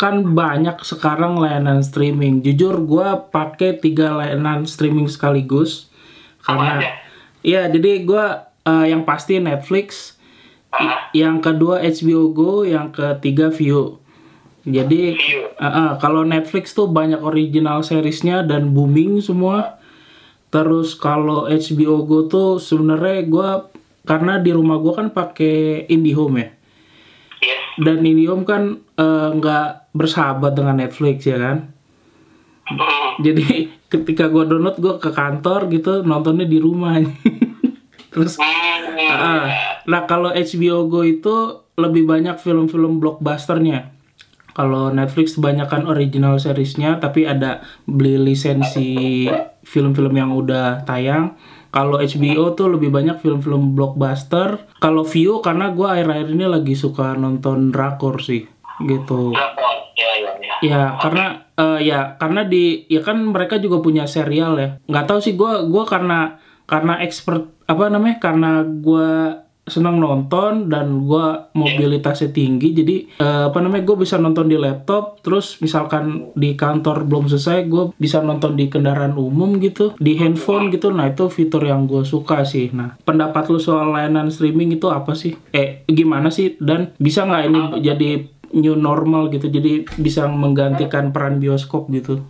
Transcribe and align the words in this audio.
kan 0.00 0.32
banyak 0.32 0.80
sekarang 0.80 1.36
layanan 1.36 1.84
streaming. 1.84 2.40
Jujur 2.40 2.80
gue 2.88 3.08
pakai 3.28 3.76
tiga 3.76 4.16
layanan 4.16 4.64
streaming 4.64 5.12
sekaligus 5.12 5.92
karena 6.40 6.80
aja? 6.80 6.90
Iya, 7.44 7.62
jadi 7.68 8.00
gue 8.08 8.26
yang 8.88 9.04
pasti 9.04 9.36
Netflix, 9.36 10.16
Ah, 10.70 11.10
yang 11.10 11.42
kedua 11.42 11.82
HBO 11.82 12.30
Go, 12.30 12.62
yang 12.62 12.94
ketiga 12.94 13.50
View. 13.50 13.98
Jadi 14.62 15.18
uh, 15.58 15.66
uh, 15.66 15.90
kalau 15.98 16.22
Netflix 16.22 16.70
tuh 16.70 16.86
banyak 16.86 17.18
original 17.18 17.82
seriesnya 17.82 18.46
dan 18.46 18.70
booming 18.70 19.18
semua. 19.18 19.82
Terus 20.50 20.94
kalau 20.94 21.50
HBO 21.50 22.06
Go 22.06 22.30
tuh 22.30 22.62
sebenarnya 22.62 23.26
gue 23.26 23.50
karena 24.06 24.38
di 24.38 24.50
rumah 24.54 24.78
gue 24.78 24.94
kan 24.94 25.08
pakai 25.10 25.86
IndiHome 25.90 26.36
ya. 26.38 26.48
Yes. 27.42 27.62
Dan 27.82 28.06
IndiHome 28.06 28.44
kan 28.46 28.62
eh, 28.78 29.28
nggak 29.38 29.68
bersahabat 29.90 30.54
dengan 30.54 30.78
Netflix 30.78 31.26
ya 31.26 31.38
kan. 31.38 31.70
Jadi 33.20 33.68
ketika 33.92 34.30
gue 34.30 34.46
download 34.46 34.78
gue 34.78 34.94
ke 35.02 35.10
kantor 35.10 35.66
gitu 35.70 36.06
nontonnya 36.06 36.46
di 36.46 36.58
rumah. 36.62 36.98
Terus 38.12 38.42
ya. 38.98 39.14
nah 39.86 40.02
kalau 40.06 40.34
HBO 40.34 40.90
Go 40.90 41.06
itu 41.06 41.62
lebih 41.78 42.04
banyak 42.06 42.36
film-film 42.42 42.98
blockbusternya. 42.98 43.94
Kalau 44.50 44.90
Netflix 44.90 45.38
kebanyakan 45.38 45.86
original 45.86 46.34
seriesnya, 46.42 46.98
tapi 46.98 47.22
ada 47.22 47.62
beli 47.86 48.18
lisensi 48.18 49.30
film-film 49.62 50.10
yang 50.18 50.34
udah 50.34 50.82
tayang. 50.82 51.38
Kalau 51.70 52.02
HBO 52.02 52.58
tuh 52.58 52.74
lebih 52.74 52.90
banyak 52.90 53.22
film-film 53.22 53.78
blockbuster. 53.78 54.58
Kalau 54.82 55.06
View 55.06 55.38
karena 55.38 55.70
gue 55.70 55.86
akhir-akhir 55.86 56.28
ini 56.34 56.46
lagi 56.50 56.74
suka 56.74 57.14
nonton 57.14 57.70
drakor 57.70 58.18
sih, 58.18 58.42
gitu. 58.82 59.30
Drakor. 59.30 59.69
Ya, 60.00 60.10
ya, 60.16 60.32
ya. 60.40 60.54
Ya 60.64 60.80
karena 60.96 61.44
eh, 61.60 61.80
ya 61.84 62.16
karena 62.16 62.48
di 62.48 62.88
ya 62.88 63.04
kan 63.04 63.20
mereka 63.20 63.60
juga 63.60 63.84
punya 63.84 64.08
serial 64.08 64.56
ya. 64.56 64.68
Nggak 64.88 65.06
tahu 65.06 65.18
sih 65.20 65.36
gue 65.36 65.52
gua 65.68 65.84
karena 65.84 66.40
karena 66.64 67.04
expert 67.04 67.52
apa 67.68 67.92
namanya 67.92 68.16
karena 68.22 68.64
gue 68.64 69.10
senang 69.70 70.02
nonton 70.02 70.66
dan 70.66 71.06
gue 71.06 71.26
mobilitasnya 71.54 72.34
tinggi 72.34 72.74
jadi 72.74 72.96
eh, 73.22 73.44
apa 73.48 73.62
namanya 73.62 73.86
gue 73.86 73.96
bisa 74.02 74.18
nonton 74.18 74.50
di 74.50 74.58
laptop 74.58 75.22
terus 75.22 75.62
misalkan 75.62 76.34
di 76.34 76.58
kantor 76.58 77.06
belum 77.06 77.30
selesai 77.30 77.70
gue 77.70 77.94
bisa 77.96 78.18
nonton 78.20 78.58
di 78.58 78.66
kendaraan 78.66 79.14
umum 79.14 79.62
gitu 79.62 79.94
di 80.02 80.18
handphone 80.18 80.74
gitu 80.74 80.90
nah 80.90 81.06
itu 81.06 81.30
fitur 81.30 81.62
yang 81.62 81.86
gue 81.86 82.02
suka 82.02 82.42
sih 82.42 82.74
nah 82.74 82.98
pendapat 83.06 83.46
lu 83.48 83.62
soal 83.62 83.94
layanan 83.94 84.28
streaming 84.28 84.74
itu 84.74 84.90
apa 84.90 85.14
sih 85.14 85.38
eh 85.54 85.86
gimana 85.86 86.28
sih 86.34 86.58
dan 86.58 86.90
bisa 86.98 87.22
nggak 87.22 87.42
ini 87.46 87.60
jadi 87.80 88.10
new 88.52 88.74
normal 88.74 89.30
gitu 89.30 89.46
jadi 89.46 89.86
bisa 89.96 90.26
menggantikan 90.26 91.10
peran 91.10 91.38
bioskop 91.38 91.86
gitu 91.90 92.20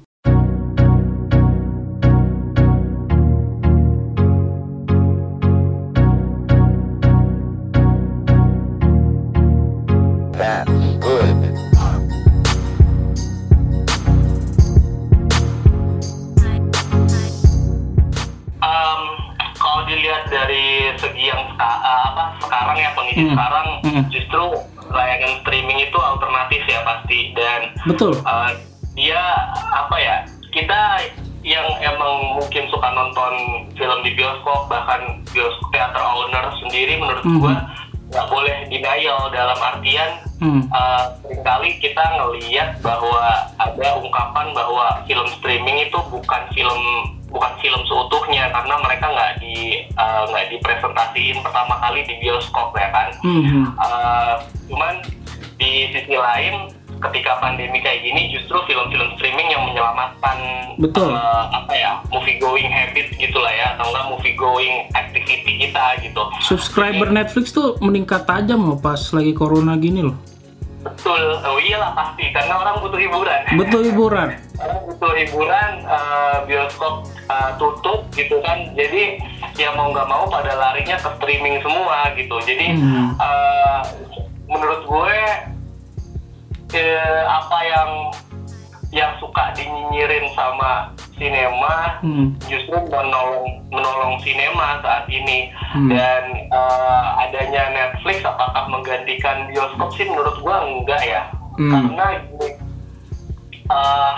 That's 10.33 10.71
good. 11.01 11.37
Em, 18.61 19.01
kalau 19.57 19.81
dilihat 19.87 20.29
dari 20.29 20.93
segi 20.97 21.25
yang 21.29 21.43
eh, 21.57 21.79
apa 21.81 22.37
sekarang 22.41 22.77
ya 22.77 22.91
kondisi 22.93 23.21
Hmm. 23.23 23.33
sekarang 23.33 23.67
Hmm. 23.83 24.03
justru 24.13 24.45
layanan 24.91 25.39
streaming 25.43 25.79
itu 25.81 25.99
alternatif 25.99 26.63
ya 26.67 26.81
pasti 26.83 27.33
dan 27.33 27.61
betul 27.87 28.13
eh, 28.19 28.51
dia 28.99 29.23
apa 29.71 29.97
ya 29.97 30.17
kita 30.51 30.81
yang 31.41 31.65
emang 31.81 32.37
mungkin 32.37 32.69
suka 32.69 32.89
nonton 32.93 33.33
film 33.73 33.99
di 34.05 34.13
bioskop 34.13 34.69
bahkan 34.69 35.25
bioskop 35.33 35.69
teater 35.73 36.05
owner 36.05 36.45
sendiri 36.61 37.01
menurut 37.01 37.25
Mhm. 37.25 37.39
gua 37.41 37.55
nggak 38.11 38.27
boleh 38.27 38.67
denial 38.67 39.31
dalam 39.31 39.55
artian 39.55 40.11
hmm. 40.43 40.67
uh, 40.75 41.15
sering 41.23 41.47
kali 41.47 41.71
kita 41.79 42.03
ngelihat 42.19 42.75
bahwa 42.83 43.47
ada 43.55 43.89
ungkapan 44.03 44.51
bahwa 44.51 44.99
film 45.07 45.31
streaming 45.39 45.87
itu 45.87 45.95
bukan 46.11 46.43
film 46.51 46.81
bukan 47.31 47.53
film 47.63 47.81
seutuhnya 47.87 48.51
karena 48.51 48.75
mereka 48.83 49.07
nggak 49.11 49.33
di 49.39 49.87
uh, 49.95 50.27
nggak 50.29 50.51
dipresentasiin 50.51 51.39
pertama 51.41 51.79
kali 51.79 52.03
di 52.05 52.15
bioskop 52.19 52.75
ya 52.75 52.89
kan 52.91 53.11
Hmm. 53.21 53.75
Uh, 53.77 54.37
cuman 54.71 55.03
di 55.61 55.93
sisi 55.93 56.17
lain 56.17 56.73
ketika 57.01 57.41
pandemi 57.41 57.81
kayak 57.81 58.05
gini 58.05 58.29
justru 58.29 58.61
film-film 58.69 59.17
streaming 59.17 59.49
yang 59.49 59.65
menyelamatkan 59.65 60.37
Betul. 60.77 61.17
uh, 61.17 61.49
apa 61.49 61.73
ya 61.73 61.93
movie 62.13 62.37
going 62.37 62.69
habit 62.69 63.09
gitulah 63.17 63.49
ya 63.49 63.77
atau 63.77 63.89
enggak 63.89 64.07
movie 64.13 64.37
going 64.37 64.89
activity 64.93 65.53
kita 65.65 65.85
gitu 66.05 66.23
subscriber 66.45 67.09
Netflix 67.09 67.57
tuh 67.57 67.81
meningkat 67.81 68.29
tajam 68.29 68.61
loh 68.69 68.77
pas 68.77 69.01
lagi 69.17 69.33
corona 69.33 69.81
gini 69.81 70.05
loh 70.05 70.17
betul. 70.81 71.23
Oh 71.45 71.59
iyalah 71.61 71.93
pasti 71.93 72.33
karena 72.33 72.55
orang 72.57 72.81
butuh 72.81 73.01
hiburan. 73.01 73.41
Betul 73.57 73.83
hiburan. 73.87 74.29
Orang 74.57 74.81
butuh 74.89 75.13
hiburan 75.15 75.73
eh, 75.85 76.37
bioskop 76.45 76.95
eh, 77.29 77.51
tutup 77.57 78.01
gitu 78.13 78.41
kan. 78.41 78.73
Jadi 78.73 79.21
ya 79.57 79.73
mau 79.77 79.93
nggak 79.93 80.09
mau 80.09 80.25
pada 80.27 80.57
larinya 80.57 80.97
ke 80.97 81.09
streaming 81.21 81.61
semua 81.61 82.09
gitu. 82.17 82.37
Jadi 82.43 82.67
Hmm. 82.77 83.13
eh, 83.15 83.81
menurut 84.49 84.83
gue 84.85 85.17
eh, 86.73 87.23
apa 87.27 87.59
yang 87.63 87.91
yang 88.91 89.13
suka 89.23 89.55
dinyinyirin 89.55 90.27
sama 90.35 90.91
sinema 91.21 92.01
Hmm. 92.01 92.33
justru 92.49 92.73
menolong 92.89 93.45
menolong 93.69 94.17
sinema 94.25 94.81
saat 94.81 95.05
ini 95.07 95.53
Hmm. 95.77 95.93
dan 95.93 96.23
eh, 96.49 97.05
adanya 97.21 97.63
Netflix 97.71 98.25
apakah 98.25 98.67
menggantikan 98.67 99.45
bioskop 99.47 99.93
sih 99.95 100.09
menurut 100.09 100.41
gua 100.41 100.65
enggak 100.65 101.03
ya 101.05 101.23
Hmm. 101.61 101.71
karena 101.71 102.07
gini, 102.25 102.49
eh, 103.69 104.17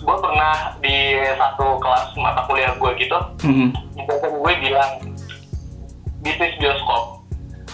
gua 0.00 0.16
pernah 0.20 0.54
di 0.80 0.96
satu 1.36 1.76
kelas 1.78 2.16
mata 2.16 2.40
kuliah 2.44 2.72
gue 2.74 2.90
gitu 2.96 3.18
Hmm. 3.44 3.68
gue 4.04 4.54
bilang 4.60 4.92
bisnis 6.20 6.56
bioskop 6.56 7.20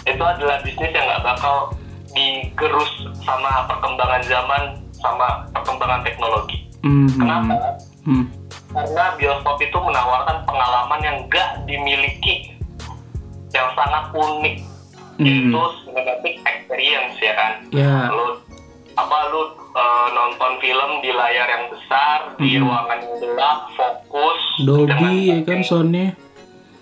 itu 0.03 0.23
adalah 0.23 0.59
bisnis 0.63 0.91
yang 0.91 1.07
nggak 1.07 1.23
bakal 1.23 1.71
digerus 2.11 2.91
sama 3.23 3.67
perkembangan 3.67 4.23
zaman 4.27 4.63
sama 4.95 5.47
perkembangan 5.51 6.03
teknologi 6.03 6.70
Hmm. 6.81 7.09
kenapa 7.13 7.55
Hmm. 8.01 8.25
karena 8.71 9.05
bioskop 9.15 9.57
itu 9.59 9.77
menawarkan 9.77 10.39
pengalaman 10.43 11.01
yang 11.01 11.17
gak 11.29 11.61
dimiliki 11.65 12.57
yang 13.51 13.69
sangat 13.75 14.09
unik 14.11 14.57
Hmm. 15.17 15.27
yaitu 15.27 15.61
cinematic 15.83 16.35
experience 16.41 17.17
ya 17.19 17.33
kan 17.35 17.53
Ya. 17.71 18.09
lu 18.09 18.41
apa 18.95 19.17
lu 19.29 19.43
eh, 19.71 20.07
nonton 20.11 20.53
film 20.59 20.91
di 20.99 21.11
layar 21.11 21.47
yang 21.47 21.65
besar 21.69 22.35
di 22.37 22.57
Hmm. 22.57 22.65
ruangan 22.65 22.99
yang 22.99 23.17
gelap 23.19 23.59
fokus 23.73 24.41
Dolby 24.61 25.31
ya 25.31 25.39
kan 25.45 25.61
soundnya 25.61 26.17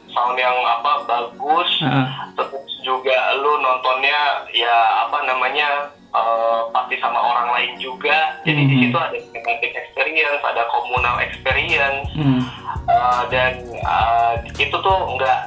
sound 0.08 0.34
yang 0.34 0.56
apa 0.56 1.04
bagus 1.04 1.69
Ah. 1.84 2.32
terus 2.32 2.64
juga 2.81 3.12
lu 3.37 3.58
nontonnya 3.58 4.19
ya 4.50 4.76
apa 5.04 5.20
namanya 5.22 5.92
eh, 6.19 6.61
pasti 6.71 6.95
sama 6.99 7.17
orang 7.17 7.49
lain 7.55 7.73
juga 7.79 8.34
jadi 8.43 8.61
di 8.61 8.75
Mhm. 8.75 8.83
situ 8.84 8.97
ada 8.99 9.17
cinematic 9.19 9.73
experience 9.73 10.43
ada 10.43 10.62
communal 10.69 11.17
experience 11.19 12.06
Hmm. 12.15 12.43
Uh, 12.89 13.23
dan 13.29 13.53
uh, 13.84 14.33
itu 14.56 14.73
tuh 14.73 14.99
nggak 15.15 15.39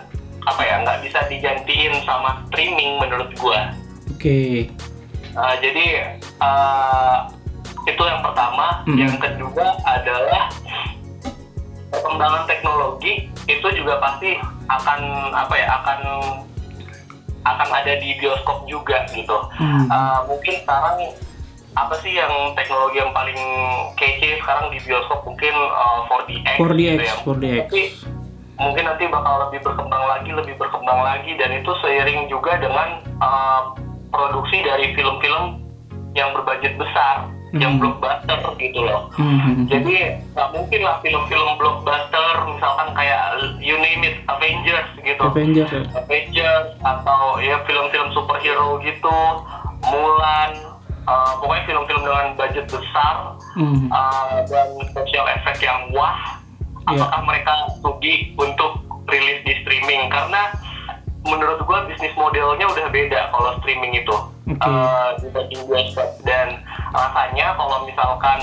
apa 0.46 0.62
ya 0.62 0.76
nggak 0.82 1.02
bisa 1.02 1.20
digantiin 1.26 1.94
sama 2.06 2.38
streaming 2.48 3.02
menurut 3.02 3.30
gua 3.38 3.74
Oke. 4.14 4.70
Uh, 5.34 5.56
jadi 5.58 6.16
uh, 6.38 7.26
itu 7.84 7.98
yang 8.00 8.22
pertama 8.22 8.86
Hmm. 8.86 8.98
yang 8.98 9.16
kedua 9.18 9.74
adalah 9.84 10.54
perkembangan 11.90 12.46
teknologi 12.48 13.28
itu 13.46 13.68
juga 13.74 14.00
pasti 14.00 14.38
akan 14.70 15.00
apa 15.34 15.54
ya 15.58 15.68
akan 15.82 16.00
akan 17.42 17.70
ada 17.74 17.98
di 17.98 18.18
bioskop 18.22 18.66
juga 18.70 19.06
gitu 19.14 19.38
Hmm. 19.58 19.86
Uh, 19.90 20.20
mungkin 20.26 20.58
sekarang 20.64 21.14
apa 21.72 21.96
sih 22.04 22.18
yang 22.18 22.32
teknologi 22.58 23.00
yang 23.00 23.14
paling 23.16 23.38
kece 23.96 24.42
sekarang 24.44 24.74
di 24.74 24.80
bioskop 24.84 25.24
mungkin 25.24 25.54
uh, 25.54 26.04
4DX, 26.10 26.56
4DX, 26.60 26.98
gitu 26.98 27.04
ya. 27.06 27.16
4DX. 27.24 27.62
Tapi 27.68 27.84
mungkin 28.60 28.84
nanti 28.86 29.04
bakal 29.08 29.36
lebih 29.48 29.60
berkembang 29.64 30.04
lagi, 30.06 30.30
lebih 30.36 30.56
berkembang 30.60 31.00
lagi 31.02 31.32
dan 31.40 31.50
itu 31.56 31.72
seiring 31.80 32.28
juga 32.28 32.60
dengan 32.60 33.06
uh, 33.24 33.74
produksi 34.12 34.62
dari 34.66 34.92
film-film 34.94 35.64
yang 36.12 36.36
berbudget 36.36 36.76
besar, 36.76 37.32
yang 37.52 37.76
Hmm. 37.76 37.82
blockbuster 37.84 38.40
gitu 38.56 38.80
loh. 38.80 39.12
Hmm. 39.12 39.68
Jadi 39.68 39.96
nggak 40.32 40.50
mungkin 40.52 40.80
lah 40.82 40.96
film-film 41.00 41.52
blockbuster 41.56 42.28
misalkan 42.48 42.88
kayak 42.96 43.22
you 43.60 43.76
name 43.76 44.04
it 44.04 44.16
Avengers 44.26 44.88
gitu. 44.98 45.20
Avengers 45.22 45.68
ya. 45.70 45.84
Avengers 45.98 46.68
atau 46.80 47.22
ya 47.38 47.60
film-film 47.66 48.08
superhero 48.12 48.80
gitu, 48.80 49.18
Mulan, 49.82 50.52
uh, 51.04 51.34
pokoknya 51.38 51.64
film-film 51.66 52.02
dengan 52.02 52.28
budget 52.36 52.66
besar 52.68 53.16
Hmm. 53.52 53.90
uh, 53.90 54.48
dan 54.48 54.68
special 54.88 55.28
effect 55.30 55.60
yang 55.60 55.92
wah 55.92 56.40
Iya. 56.88 57.04
apakah 57.04 57.22
mereka 57.26 57.52
rugi 57.84 58.32
untuk 58.34 58.80
rilis 59.06 59.44
di 59.44 59.54
streaming 59.60 60.08
karena 60.08 60.56
menurut 61.22 61.62
gua 61.64 61.84
bisnis 61.84 62.16
modelnya 62.16 62.64
udah 62.64 62.88
beda 62.90 63.30
kalau 63.30 63.54
streaming 63.60 63.94
itu 63.94 64.16
Oke. 64.54 64.64
uh, 64.64 65.10
dibanding 65.18 65.62
bioskop 65.66 66.10
dan 66.22 66.48
rasanya 66.90 67.56
kalau 67.56 67.78
misalkan 67.84 68.40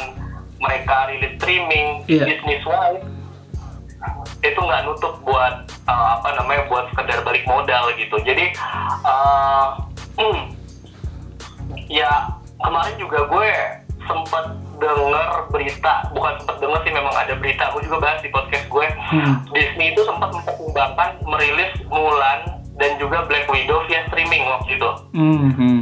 mereka 0.59 1.07
rilis 1.07 1.33
streaming 1.37 1.89
Iya. 2.05 2.25
bisnis 2.27 2.63
wise 2.63 3.05
itu 4.41 4.55
nggak 4.57 4.83
nutup 4.85 5.19
buat 5.23 5.55
uh, 5.85 6.09
apa 6.15 6.29
namanya 6.35 6.63
buat 6.67 6.87
sekedar 6.89 7.19
balik 7.21 7.43
modal 7.45 7.91
gitu 7.93 8.15
jadi 8.23 8.55
uh, 9.03 9.75
hmm, 10.17 10.55
ya 11.89 12.11
kemarin 12.59 12.95
juga 12.97 13.27
gue 13.27 13.51
sempat 14.01 14.45
dengar 14.79 15.29
berita 15.49 16.07
bukan 16.09 16.39
sempat 16.39 16.57
dengar 16.59 16.81
sih 16.81 16.95
memang 16.95 17.11
ada 17.13 17.35
berita 17.35 17.67
gue 17.69 17.83
juga 17.83 17.99
bahas 18.01 18.21
di 18.21 18.31
podcast 18.31 18.67
gue 18.67 18.87
Hmm. 19.09 19.41
Disney 19.51 19.91
itu 19.91 20.05
sempat 20.05 20.29
mempertimbangkan 20.31 21.17
merilis 21.25 21.73
Mulan 21.89 22.45
dan 22.77 22.95
juga 22.95 23.25
Black 23.25 23.49
Widow 23.49 23.81
via 23.85 24.05
streaming 24.07 24.45
waktu 24.47 24.77
itu 24.77 24.91
hmm, 25.11 25.51
hmm. 25.51 25.78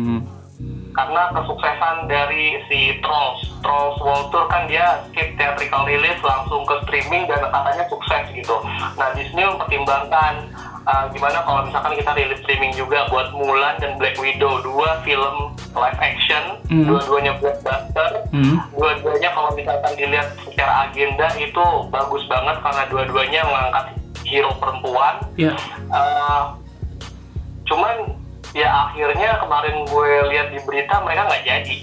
Karena 0.96 1.28
kesuksesan 1.31 2.08
dari 2.08 2.56
si 2.66 2.96
Trolls 2.98 3.44
Trolls 3.60 4.00
World 4.00 4.32
Tour 4.32 4.48
kan 4.48 4.64
dia 4.64 5.04
skip 5.06 5.37
theatrical 5.37 5.84
release 5.84 6.19
langsung 6.20 6.64
ke 6.64 6.72
streaming 6.82 7.28
dan 7.28 7.44
katanya 7.44 7.84
sukses 7.87 8.25
gitu 8.32 8.56
nah 8.96 9.12
Disney 9.12 9.44
mempertimbangkan 9.44 10.48
uh, 10.82 11.04
gimana 11.12 11.44
kalau 11.44 11.69
misalkan 11.69 11.93
kita 11.94 12.10
rilis 12.16 12.40
streaming 12.40 12.72
juga 12.72 13.04
buat 13.06 13.28
Mulan 13.31 13.76
dan 13.76 14.00
Black 14.00 14.16
Widow 14.16 14.64
dua 14.64 15.04
film 15.04 15.52
live 15.76 16.00
action 16.00 16.44
Hmm. 16.66 16.82
dua-duanya 16.82 17.38
blockbuster 17.38 18.26
Hmm. 18.34 18.58
dua-duanya 18.75 19.31
kalau 19.31 19.54
misalkan 19.54 19.92
dilihat 19.94 20.34
secara 20.42 20.90
agenda 20.90 21.31
itu 21.38 21.62
bagus 21.88 22.26
banget 22.26 22.58
karena 22.58 22.82
dua-duanya 22.90 23.40
mengangkat 23.46 23.84
hero 24.26 24.50
perempuan 24.58 25.14
Ya. 25.38 25.54
Uh, 25.87 26.58
cuman 27.66 28.19
ya 28.56 28.88
akhirnya 28.88 29.36
kemarin 29.36 29.84
gue 29.84 30.10
lihat 30.32 30.48
di 30.48 30.58
berita 30.64 31.04
mereka 31.04 31.28
nggak 31.28 31.44
jadi 31.44 31.76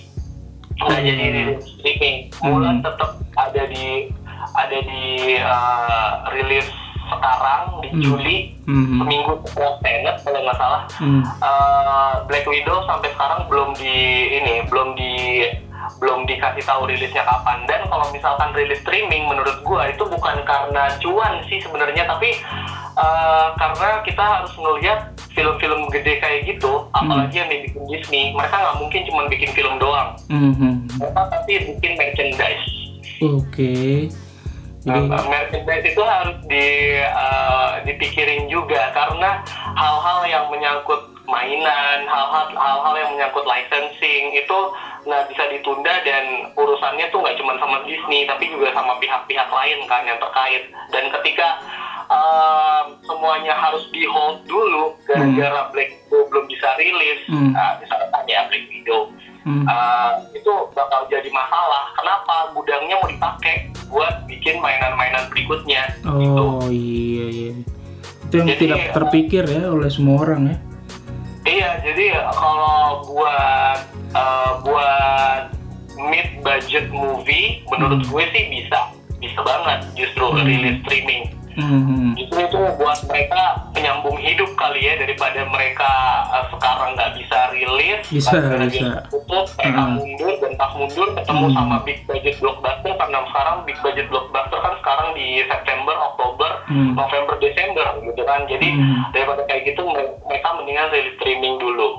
nggak 0.73 0.99
Hmm. 0.99 1.05
jadi 1.05 1.23
di 1.29 1.41
streaming 1.61 2.17
Mulan 2.41 2.81
Hmm. 2.81 2.85
tetap 2.89 3.11
ada 3.37 3.63
di 3.69 4.09
ada 4.53 4.77
di 4.81 5.05
uh, 5.37 6.09
rilis 6.33 6.65
sekarang 7.03 7.77
di 7.79 7.89
Hmm. 7.93 8.01
Juli 8.01 8.37
Hmm. 8.65 8.97
seminggu 8.97 9.37
setelah 9.45 9.77
Tenet 9.85 10.17
kalau 10.25 10.39
nggak 10.41 10.57
salah 10.57 10.81
Hmm. 10.97 11.21
Uh, 11.37 12.13
Black 12.25 12.49
Widow 12.49 12.81
sampai 12.89 13.13
sekarang 13.13 13.45
belum 13.45 13.77
di 13.77 13.97
ini 14.33 14.65
belum 14.65 14.97
di 14.97 15.13
belum 16.01 16.25
dikasih 16.25 16.63
tahu 16.65 16.89
rilisnya 16.89 17.21
kapan 17.21 17.69
dan 17.69 17.85
kalau 17.85 18.09
misalkan 18.09 18.49
rilis 18.55 18.81
streaming 18.81 19.29
menurut 19.29 19.61
gua 19.61 19.87
itu 19.87 20.01
bukan 20.01 20.41
karena 20.41 20.89
cuan 20.97 21.37
sih 21.45 21.61
sebenarnya 21.61 22.09
tapi 22.09 22.33
uh, 22.97 23.53
karena 23.53 24.01
kita 24.01 24.23
harus 24.23 24.51
melihat 24.57 25.12
film-film 25.33 25.89
gede 25.89 26.21
kayak 26.21 26.45
gitu 26.45 26.85
apalagi 26.93 27.35
yang 27.41 27.49
dibikin 27.49 27.83
Disney 27.89 28.33
mereka 28.33 28.55
nggak 28.57 28.77
mungkin 28.79 29.01
cuma 29.09 29.21
bikin 29.29 29.49
film 29.53 29.75
doang 29.81 30.15
Hmm. 30.29 30.53
hmm. 30.55 30.73
mereka 31.01 31.21
pasti 31.29 31.53
bikin 31.73 31.91
merchandise 31.97 32.65
Oke. 33.23 34.11
Jadi, 34.83 34.99
Uh, 35.07 35.23
merchandise 35.31 35.95
itu 35.95 36.03
harus 36.03 36.35
di 36.51 36.99
uh, 37.07 37.79
dipikirin 37.87 38.51
juga 38.51 38.91
karena 38.91 39.39
hal-hal 39.79 40.27
yang 40.27 40.45
menyangkut 40.51 41.07
mainan, 41.23 42.03
hal-hal 42.03 42.51
hal-hal 42.51 42.93
yang 42.99 43.09
menyangkut 43.15 43.47
licensing 43.47 44.35
itu 44.35 44.59
nggak 45.07 45.23
bisa 45.31 45.43
ditunda 45.55 46.03
dan 46.03 46.51
urusannya 46.59 47.07
tuh 47.15 47.23
nggak 47.23 47.39
cuma 47.39 47.55
sama 47.63 47.79
Disney 47.87 48.27
tapi 48.27 48.51
juga 48.51 48.75
sama 48.75 48.99
pihak-pihak 48.99 49.47
lain 49.47 49.79
kan 49.87 50.03
yang 50.03 50.19
terkait 50.19 50.67
dan 50.91 51.07
ketika 51.15 51.63
uh, 52.07 52.83
semuanya 53.01 53.53
harus 53.53 53.85
di 53.89 54.03
hold 54.03 54.43
dulu 54.43 54.95
gara-gara 55.03 55.69
Black 55.69 55.91
Widow 56.05 56.27
belum 56.27 56.45
bisa 56.47 56.67
rilis, 56.75 57.19
Hmm. 57.27 57.51
uh, 57.51 57.73
misalnya 57.77 58.07
ya 58.25 58.41
Black 58.47 58.65
Widow 58.67 59.01
hmm. 59.43 59.63
Uh, 59.63 60.11
itu 60.31 60.53
bakal 60.71 61.03
jadi 61.07 61.27
masalah. 61.29 61.91
Kenapa 61.93 62.51
gudangnya 62.51 62.95
mau 62.97 63.07
dipakai 63.07 63.55
buat 63.87 64.23
bikin 64.25 64.59
mainan-mainan 64.59 65.27
berikutnya? 65.29 65.83
gitu. 65.99 66.43
Oh 66.59 66.67
iya 66.67 67.25
iya. 67.29 67.51
Itu 68.23 68.33
yang 68.39 68.49
Jadi, 68.49 68.61
tidak 68.65 68.79
uh, 68.81 68.91
terpikir 68.95 69.43
ya 69.45 69.63
oleh 69.69 69.89
semua 69.91 70.23
orang 70.23 70.41
ya. 70.47 70.57
Iya, 71.43 71.69
jadi 71.83 72.05
kalau 72.31 73.03
buat 73.03 73.79
uh, 74.15 74.51
buat 74.63 75.43
mid 75.99 76.39
budget 76.39 76.87
movie, 76.89 77.61
menurut 77.67 77.99
Hmm. 78.01 78.09
gue 78.09 78.23
sih 78.31 78.43
bisa, 78.49 78.79
bisa 79.19 79.39
banget 79.43 79.79
justru 79.93 80.23
Hmm. 80.23 80.47
rilis 80.47 80.79
streaming. 80.81 81.23
Hmm. 81.53 82.13
Justru 82.13 82.39
itu 82.39 82.57
buat 82.75 82.99
mereka 83.05 83.41
penyambung 83.71 84.17
hidup 84.17 84.49
kali 84.53 84.81
ya 84.81 84.93
daripada 84.95 85.45
mereka 85.45 85.91
uh, 86.27 86.45
sekarang 86.49 86.93
nggak 86.93 87.13
bisa 87.13 87.37
rilis, 87.51 88.01
Bisa, 88.07 88.31
karena 88.33 88.65
bisa. 88.65 88.87
tutup, 89.07 89.45
mereka 89.55 89.81
Hmm. 89.81 89.95
mundur 89.97 90.33
dan 90.37 90.53
pas 90.55 90.71
mundur 90.73 91.07
ketemu 91.13 91.45
Hmm. 91.45 91.55
sama 91.55 91.75
big 91.81 91.99
budget 92.03 92.35
blockbuster 92.37 92.93
karena 92.93 93.19
sekarang 93.25 93.57
big 93.63 93.77
budget 93.79 94.07
blockbuster 94.07 94.59
kan 94.59 94.73
sekarang 94.79 95.07
di 95.13 95.27
September, 95.45 95.95
Oktober, 95.95 96.51
Hmm. 96.65 96.91
November, 96.93 97.35
Desember 97.37 97.85
gitu 98.01 98.21
kan. 98.23 98.41
Jadi 98.45 98.67
Hmm. 98.69 99.01
daripada 99.11 99.41
kayak 99.45 99.63
gitu 99.67 99.81
mer- 99.85 100.15
mereka 100.23 100.47
mendingan 100.53 100.87
rilis 100.89 101.15
streaming 101.17 101.55
dulu. 101.57 101.89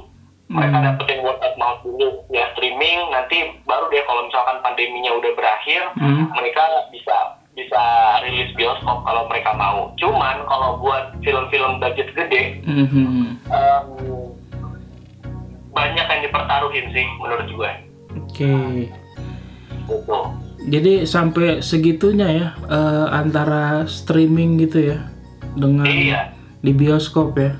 Mereka 0.44 0.76
Hmm. 0.76 0.86
dapetin 0.86 1.18
word 1.20 1.40
of 1.40 1.54
mouth 1.56 1.80
dulu 1.80 2.20
ya 2.28 2.44
streaming 2.52 3.00
nanti 3.08 3.38
baru 3.64 3.88
deh 3.88 4.04
kalau 4.04 4.28
misalkan 4.28 4.60
pandeminya 4.60 5.10
udah 5.14 5.32
berakhir 5.32 5.82
Hmm. 5.96 6.28
mereka 6.30 6.62
bisa 6.92 7.33
bisa 7.74 7.90
rilis 8.22 8.54
bioskop 8.54 9.02
kalau 9.02 9.26
mereka 9.26 9.50
mau. 9.58 9.90
Cuman 9.98 10.46
kalau 10.46 10.78
buat 10.78 11.10
film-film 11.26 11.82
budget 11.82 12.14
gede 12.14 12.62
Hmm. 12.62 12.86
hmm. 12.86 13.26
em, 13.50 13.86
banyak 15.74 16.06
yang 16.06 16.20
dipertaruhin 16.22 16.86
sih 16.94 17.06
menurut 17.18 17.48
gue. 17.50 17.70
Oke. 18.14 18.54
Gitu. 19.90 20.18
Jadi 20.64 20.92
sampai 21.04 21.58
segitunya 21.60 22.28
ya 22.30 22.48
eh, 22.70 23.06
antara 23.10 23.82
streaming 23.90 24.54
gitu 24.62 24.94
ya 24.94 24.98
dengan 25.58 25.82
Iya. 25.84 26.30
di 26.62 26.70
bioskop 26.70 27.34
ya. 27.34 27.58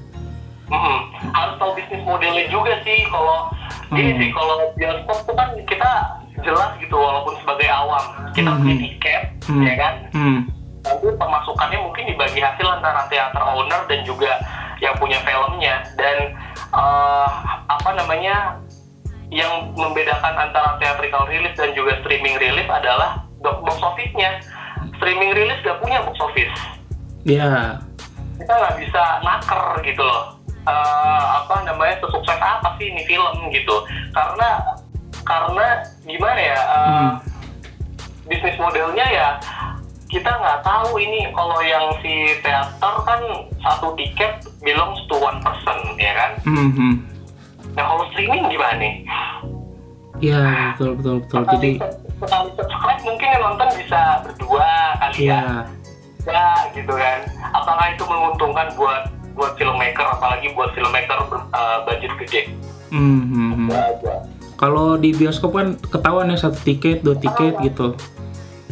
Mm-mm. 0.71 0.99
Harus 1.27 1.59
tahu 1.59 1.75
bisnis 1.75 2.07
modelnya 2.07 2.47
juga 2.49 2.79
sih 2.87 3.03
kalau 3.11 3.51
gini 3.91 4.15
Hmm. 4.15 4.21
sih 4.23 4.31
kalau 4.31 4.55
bioskop 4.79 5.19
tuh 5.27 5.35
kan 5.35 5.49
kita 5.67 5.93
jelas 6.41 6.75
gitu 6.77 6.97
walaupun 6.97 7.39
sebagai 7.39 7.69
awam 7.69 8.05
kita 8.33 8.51
Hmm. 8.51 8.59
punya 8.59 8.77
tiket 8.81 9.23
Hmm. 9.47 9.63
ya 9.63 9.75
kan 9.77 9.95
Hmm. 10.11 10.39
nanti 10.83 11.07
pemasukannya 11.15 11.79
mungkin 11.81 12.05
dibagi 12.07 12.41
hasil 12.41 12.67
antara 12.67 13.07
teater 13.07 13.41
owner 13.41 13.81
dan 13.87 14.01
juga 14.03 14.37
yang 14.79 14.95
punya 14.97 15.23
filmnya 15.23 15.81
dan 15.95 16.35
eh, 16.75 17.29
apa 17.65 17.91
namanya 17.95 18.59
yang 19.31 19.71
membedakan 19.73 20.35
antara 20.37 20.75
theatrical 20.77 21.25
release 21.25 21.55
dan 21.55 21.71
juga 21.73 21.95
streaming 22.01 22.35
release 22.37 22.69
adalah 22.69 23.23
box 23.41 23.79
office-nya 23.79 24.43
streaming 24.99 25.31
release 25.33 25.63
gak 25.63 25.79
punya 25.79 26.03
box 26.03 26.19
office 26.19 26.55
Ya. 27.25 27.79
kita 28.37 28.51
nggak 28.51 28.77
bisa 28.83 29.03
naker 29.23 29.79
gitu 29.83 30.03
loh 30.03 30.35
Eh, 30.65 31.25
apa 31.37 31.61
namanya 31.61 32.01
sesukses 32.01 32.41
apa 32.41 32.73
sih 32.81 32.89
ini 32.89 33.05
film 33.05 33.53
gitu 33.53 33.85
karena 34.11 34.65
karena 35.25 35.67
gimana 36.03 36.41
ya 36.41 36.59
eh, 36.61 36.87
Hmm. 36.87 37.11
bisnis 38.25 38.57
modelnya 38.57 39.07
ya 39.07 39.29
kita 40.07 40.31
nggak 40.31 40.63
tahu 40.63 40.95
ini 40.97 41.27
kalau 41.31 41.59
yang 41.61 41.91
si 41.99 42.13
teater 42.39 42.95
kan 43.03 43.21
satu 43.59 43.93
tiket 43.95 44.31
belongs 44.61 45.01
to 45.05 45.17
one 45.17 45.41
person 45.41 45.77
ya 45.97 46.13
kan 46.15 46.31
Hmm. 46.45 46.71
hmm. 46.71 46.95
nah 47.73 47.85
kalau 47.85 48.05
streaming 48.09 48.45
gimana 48.47 48.77
nih 48.77 48.95
Ya 50.23 50.73
betul 50.73 50.95
betul 50.95 51.17
betul. 51.21 51.43
Jadi 51.51 51.71
sekali, 51.75 51.97
sekali 52.17 52.49
subscribe 52.55 53.03
mungkin 53.03 53.29
yang 53.29 53.43
nonton 53.45 53.69
bisa 53.75 54.01
berdua 54.23 54.69
kali 54.97 55.27
ya 55.27 55.35
ya. 55.35 55.43
ya 56.25 56.47
gitu 56.71 56.93
kan 56.95 57.19
apakah 57.53 57.87
itu 57.91 58.05
menguntungkan 58.07 58.67
buat 58.73 59.03
buat 59.35 59.53
filmmaker 59.55 60.07
apalagi 60.07 60.55
buat 60.55 60.71
filmmaker 60.73 61.19
ber- 61.27 61.51
uh, 61.51 61.83
budget 61.85 62.15
gede 62.17 62.41
Hmm. 62.89 63.27
hmm, 63.27 63.51
hmm. 63.59 63.69
Aja. 63.69 64.15
Kalau 64.65 64.97
di 64.97 65.13
bioskop 65.13 65.53
kan 65.53 65.77
ketahuan 65.77 66.33
ya 66.33 66.41
satu 66.41 66.57
tiket, 66.65 67.05
dua 67.05 67.21
tiket 67.21 67.61
gitu. 67.61 67.93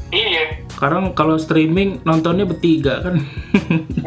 iya 0.08 0.64
Sekarang 0.72 1.12
kalau 1.12 1.36
streaming 1.36 2.00
nontonnya 2.08 2.48
bertiga 2.48 3.04
kan. 3.04 3.20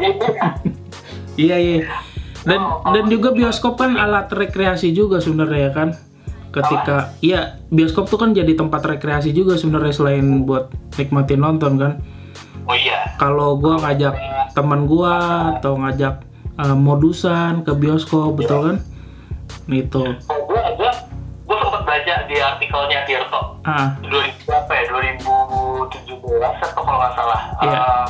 iya 1.38 1.54
iya. 1.62 2.02
Dan 2.42 2.58
dan 2.90 3.06
juga 3.06 3.30
bioskop 3.30 3.78
kan 3.78 3.94
alat 3.94 4.26
rekreasi 4.34 4.90
juga 4.90 5.22
sebenarnya 5.22 5.70
kan. 5.70 5.94
Ketika 6.50 7.14
iya 7.22 7.62
bioskop 7.70 8.10
tuh 8.10 8.18
kan 8.18 8.34
jadi 8.34 8.58
tempat 8.58 8.82
rekreasi 8.82 9.30
juga 9.30 9.54
sebenarnya 9.54 9.94
selain 9.94 10.42
buat 10.42 10.74
nikmatin 10.98 11.38
nonton 11.38 11.78
kan. 11.78 11.92
oh 12.66 12.74
iya 12.74 13.14
Kalau 13.14 13.62
gua 13.62 13.78
ngajak 13.78 14.14
teman 14.58 14.90
gua 14.90 15.14
atau 15.54 15.78
ngajak 15.78 16.18
eh, 16.58 16.74
modusan 16.74 17.62
ke 17.62 17.78
bioskop 17.78 18.34
betul 18.34 18.74
kan? 18.74 18.76
Itu. 19.70 20.02
Tirto 23.66 24.18
ah 24.22 24.30
2000 24.30 24.46
berapa 24.46 24.70
ya? 24.70 24.84
2017 24.94 26.70
atau 26.70 26.82
kalau 26.86 26.98
nggak 27.02 27.14
salah. 27.18 27.42
Iya. 27.66 27.78
Eh, 27.82 28.06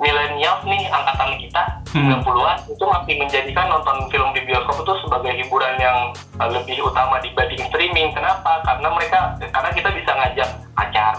milenials 0.00 0.62
nih 0.64 0.82
angkatan 0.88 1.36
kita 1.40 1.62
Hmm. 1.90 2.22
90-an 2.22 2.58
itu 2.70 2.84
masih 2.86 3.14
menjadikan 3.18 3.66
nonton 3.66 4.06
film 4.14 4.30
di 4.30 4.46
bioskop 4.46 4.78
itu 4.78 4.94
sebagai 5.02 5.32
hiburan 5.34 5.74
yang 5.82 6.14
lebih 6.38 6.86
utama 6.86 7.18
dibanding 7.18 7.66
streaming. 7.66 8.14
Kenapa? 8.14 8.62
Karena 8.62 8.94
mereka 8.94 9.34
karena 9.50 9.70
kita 9.74 9.90
bisa 9.98 10.10
ngajak 10.14 10.48
pacar 10.78 11.14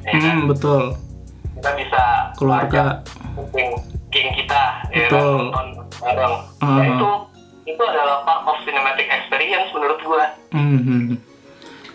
ya 0.00 0.12
kan? 0.16 0.36
hmm, 0.40 0.48
betul. 0.48 0.96
Kita 1.60 1.70
bisa 1.76 2.02
keluarga. 2.40 3.04
geng, 3.52 3.70
geng 4.08 4.28
kita 4.32 4.62
ya 4.96 5.12
kan? 5.12 5.12
Betul. 5.12 5.36
nonton 5.44 5.66
bareng. 6.00 6.34
Nah 6.64 6.84
itu 6.88 7.10
itu 7.68 7.82
adalah 7.84 8.24
part 8.24 8.48
of 8.48 8.56
cinematic 8.64 9.06
experience 9.12 9.68
menurut 9.76 10.00
gua. 10.00 10.24
Hmm, 10.56 10.80
hmm. 10.80 11.33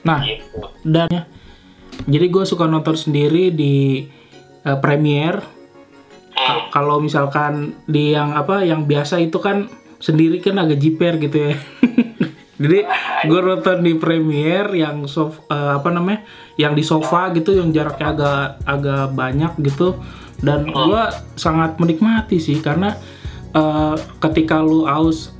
Nah 0.09 0.25
gitu 0.25 0.65
dan 0.81 1.29
jadi 2.09 2.25
gue 2.25 2.43
suka 2.49 2.65
nonton 2.65 2.97
sendiri 2.97 3.53
di 3.53 4.09
eh, 4.65 4.77
premiere 4.81 5.59
Hmm. 6.39 6.71
kalau 6.71 7.03
misalkan 7.03 7.75
di 7.83 8.15
yang 8.15 8.31
apa 8.31 8.63
yang 8.63 8.87
biasa 8.87 9.19
itu 9.19 9.37
kan 9.43 9.67
sendiri 9.99 10.39
kan 10.39 10.55
agak 10.55 10.79
jiper 10.79 11.19
gitu 11.19 11.51
ya 11.51 11.53
jadi 12.63 12.79
gue 13.27 13.39
nonton 13.43 13.83
di 13.83 13.93
premiere 13.99 14.71
yang 14.71 15.03
sof, 15.05 15.43
eh, 15.51 15.73
apa 15.75 15.91
namanya 15.91 16.23
yang 16.55 16.73
di 16.73 16.81
sofa 16.81 17.35
gitu 17.35 17.59
yang 17.59 17.75
jaraknya 17.75 18.15
agak 18.15 18.43
agak 18.63 19.05
banyak 19.13 19.53
gitu 19.67 19.99
dan 20.39 20.71
gue 20.71 21.03
sangat 21.35 21.75
menikmati 21.75 22.39
sih 22.39 22.63
karena 22.63 22.95
eh, 23.51 23.95
ketika 24.23 24.63
lu 24.63 24.87
aus 24.87 25.35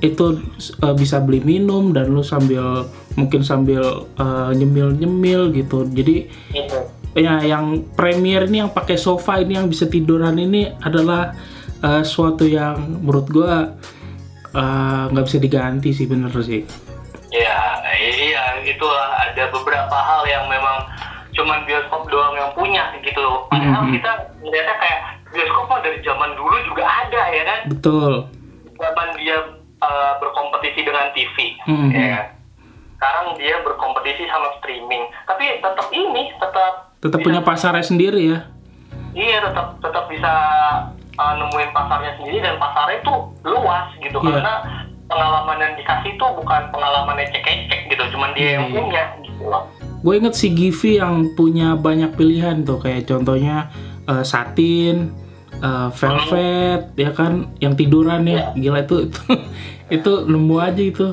itu 0.00 0.38
eh, 0.80 0.94
bisa 0.94 1.18
beli 1.18 1.42
minum 1.42 1.90
dan 1.90 2.14
lu 2.14 2.22
sambil 2.22 2.86
mungkin 3.14 3.40
sambil 3.40 4.06
nyemil 4.50 4.90
nyemil 4.92 5.50
gitu 5.50 5.86
jadi 5.86 6.26
Gitu. 6.50 6.78
ya 7.14 7.38
yang 7.40 7.64
premier 7.92 8.44
ini 8.44 8.58
yang 8.58 8.70
pakai 8.70 8.96
sofa 8.96 9.38
ini 9.38 9.54
yang 9.54 9.66
bisa 9.66 9.86
tiduran 9.86 10.34
ini 10.34 10.70
adalah 10.78 11.30
eh, 11.78 12.02
suatu 12.02 12.42
yang 12.42 12.74
menurut 13.00 13.26
gua 13.26 13.70
eh, 14.50 15.04
nggak 15.08 15.24
bisa 15.24 15.38
diganti 15.38 15.90
sih 15.90 16.04
bener 16.04 16.30
sih 16.36 16.62
Iya, 17.28 17.82
iya 18.14 18.44
itulah 18.62 19.10
ada 19.20 19.50
beberapa 19.50 19.90
hal 19.92 20.22
yang 20.24 20.46
memang 20.46 20.86
cuman 21.34 21.66
bioskop 21.66 22.06
doang 22.06 22.30
yang 22.32 22.46
punya 22.54 22.94
gitu. 22.96 23.26
Padahal 23.50 23.82
Mhm. 23.84 23.92
kita 23.92 24.10
melihatnya 24.38 24.76
kayak 24.78 25.00
bioskop 25.28 25.66
mah 25.66 25.82
dari 25.82 25.98
zaman 26.00 26.30
dulu 26.34 26.54
juga 26.64 26.86
ada 26.86 27.22
ya 27.28 27.42
kan. 27.42 27.60
betul 27.66 28.12
Zaman 28.74 29.08
dia 29.18 29.34
uh, 29.82 30.12
berkompetisi 30.16 30.80
dengan 30.80 31.10
TV, 31.10 31.58
Mhm. 31.66 31.88
ya 31.90 32.06
kan. 32.12 32.24
Sekarang 33.04 33.36
dia 33.36 33.60
berkompetisi 33.60 34.24
sama 34.24 34.48
streaming. 34.56 35.04
Tapi 35.28 35.60
tetap 35.60 35.92
ini 35.92 36.32
tetap 36.34 36.96
tetap 36.96 37.20
bisa- 37.20 37.26
punya 37.26 37.40
pasarnya 37.44 37.84
sendiri 37.84 38.22
ya 38.26 38.40
Iya, 39.12 39.44
tetap 39.44 39.76
tetap 39.78 40.08
bisa 40.08 40.32
uh, 41.14 41.34
nemuin 41.36 41.68
pasarnya 41.70 42.16
sendiri 42.16 42.40
dan 42.40 42.56
pasarnya 42.56 42.96
itu 42.98 43.14
luas 43.44 43.92
gitu 44.00 44.16
Iya. 44.16 44.26
karena 44.32 44.54
pengalaman 45.04 45.58
yang 45.60 45.72
dikasih 45.76 46.10
itu 46.10 46.26
bukan 46.32 46.62
pengalaman 46.72 47.20
ecek-ecek 47.20 47.80
gitu, 47.86 48.02
cuman 48.10 48.32
dia 48.32 48.56
yang 48.56 48.66
Iya. 48.66 48.74
punya 48.74 49.02
gitu 49.20 49.42
loh. 49.44 49.68
gue 50.00 50.14
inget 50.14 50.34
si 50.34 50.48
Givi 50.50 50.96
yang 50.96 51.32
punya 51.34 51.76
banyak 51.76 52.12
pilihan 52.12 52.60
tuh 52.62 52.76
kayak 52.78 53.04
contohnya 53.04 53.68
eh, 54.04 54.24
satin 54.24 55.12
eh, 55.54 55.88
velvet 55.92 56.88
ya 56.94 57.12
kan 57.12 57.52
yang 57.58 57.72
tiduran 57.72 58.24
ya 58.24 58.48
gila 58.54 58.80
itu 58.80 59.06
itu 59.06 59.20
itu 59.96 60.12
nemu 60.24 60.56
aja 60.58 60.82
itu 60.82 61.06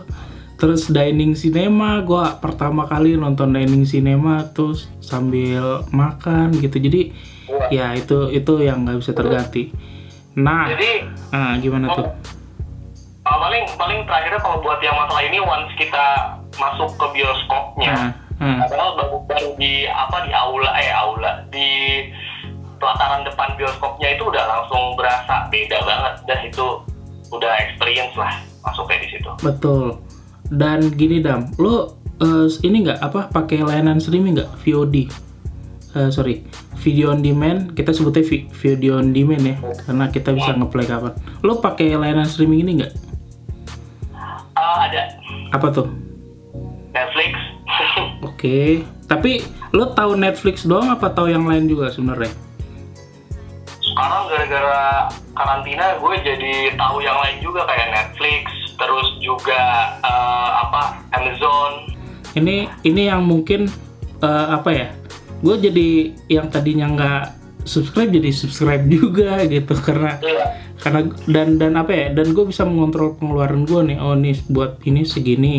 terus 0.62 0.94
dining 0.94 1.34
cinema 1.34 2.06
gue 2.06 2.22
pertama 2.38 2.86
kali 2.86 3.18
nonton 3.18 3.50
dining 3.50 3.82
cinema 3.82 4.46
terus 4.54 4.94
sambil 5.02 5.82
makan 5.90 6.54
gitu 6.62 6.78
jadi 6.78 7.10
ya 7.74 7.98
itu 7.98 8.30
itu 8.30 8.62
yang 8.62 8.86
nggak 8.86 9.02
bisa 9.02 9.18
terganti 9.18 9.74
nah 10.38 10.70
Jadi 10.70 11.10
ah, 11.34 11.58
gimana 11.58 11.90
tuh 11.98 12.06
uh, 13.26 13.38
paling 13.42 13.66
paling 13.74 14.06
terakhirnya 14.06 14.38
kalau 14.38 14.62
buat 14.62 14.78
yang 14.86 14.94
masalah 14.94 15.24
ini 15.26 15.42
once 15.42 15.74
kita 15.82 16.38
masuk 16.62 16.94
ke 17.00 17.06
bioskopnya, 17.16 18.14
Ah, 18.38 18.44
ah. 18.44 18.68
padahal 18.70 18.92
baru 19.00 19.18
baru 19.26 19.50
di 19.56 19.88
apa 19.88 20.28
di 20.28 20.32
aula 20.36 20.70
eh 20.78 20.92
aula 20.94 21.32
di 21.50 21.70
pelataran 22.78 23.24
depan 23.26 23.56
bioskopnya 23.56 24.14
itu 24.14 24.24
udah 24.30 24.46
langsung 24.46 24.94
berasa 25.00 25.48
beda 25.50 25.78
banget 25.86 26.14
dah 26.28 26.40
itu 26.44 26.66
udah 27.32 27.52
experience 27.66 28.14
lah 28.14 28.36
masuk 28.62 28.86
kayak 28.86 29.10
di 29.10 29.18
situ. 29.18 29.32
Betul. 29.42 29.98
Dan 30.52 30.92
gini 30.92 31.24
dam, 31.24 31.48
lo 31.56 31.96
eh, 32.20 32.48
ini 32.68 32.84
nggak 32.84 33.00
apa 33.00 33.32
pakai 33.32 33.64
layanan 33.64 34.04
streaming 34.04 34.36
nggak 34.36 34.52
VOD? 34.62 35.08
Eh, 35.92 36.10
sorry, 36.12 36.44
video 36.80 37.12
on 37.12 37.24
demand. 37.24 37.72
Kita 37.72 37.96
sebutnya 37.96 38.24
vi- 38.24 38.48
video 38.52 39.00
on 39.00 39.16
demand 39.16 39.44
ya, 39.44 39.56
karena 39.88 40.12
kita 40.12 40.36
bisa 40.36 40.52
ngeplay 40.52 40.84
kapan. 40.84 41.16
Lo 41.40 41.60
pakai 41.60 41.96
layanan 41.96 42.28
streaming 42.28 42.68
ini 42.68 42.72
nggak? 42.84 42.94
Ah, 44.56 44.88
ada 44.88 45.16
Apa 45.52 45.68
tuh? 45.72 45.88
Netflix. 46.92 47.32
Oke. 48.30 48.84
Tapi 49.08 49.44
lo 49.72 49.92
tahu 49.92 50.16
Netflix 50.16 50.64
doang 50.64 50.88
apa 50.88 51.12
tahu 51.12 51.28
yang 51.28 51.44
lain 51.44 51.68
juga 51.68 51.92
sebenarnya? 51.92 52.32
Sekarang 53.84 54.32
gara-gara 54.32 55.12
karantina 55.36 56.00
gue 56.00 56.16
jadi 56.24 56.72
tahu 56.80 57.04
yang 57.04 57.20
lain 57.20 57.44
juga 57.44 57.68
kayak 57.68 57.92
Netflix, 57.92 58.48
terus 58.82 59.08
juga 59.22 59.62
eh, 60.02 60.50
apa 60.66 61.06
Amazon. 61.14 61.94
Ini 62.34 62.66
ini 62.82 63.02
yang 63.06 63.22
mungkin 63.22 63.70
eh, 64.20 64.48
apa 64.50 64.70
ya? 64.74 64.88
Gue 65.42 65.58
jadi 65.58 65.90
yang 66.26 66.50
tadinya 66.50 66.90
nggak 66.90 67.22
subscribe 67.62 68.10
jadi 68.10 68.30
subscribe 68.34 68.84
juga 68.90 69.46
gitu 69.46 69.78
karena 69.78 70.18
Iya. 70.18 70.46
karena 70.82 71.00
dan 71.30 71.48
dan 71.62 71.74
apa 71.78 71.94
ya 71.94 72.06
dan 72.10 72.34
gue 72.34 72.46
bisa 72.50 72.66
mengontrol 72.66 73.14
pengeluaran 73.14 73.70
gue 73.70 73.82
nih 73.94 73.98
oh 74.02 74.18
nih 74.18 74.34
buat 74.50 74.82
ini 74.82 75.06
segini 75.06 75.58